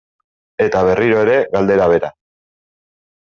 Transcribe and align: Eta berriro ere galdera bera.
Eta 0.63 0.79
berriro 0.87 1.19
ere 1.25 1.35
galdera 1.57 1.87
bera. 1.95 2.09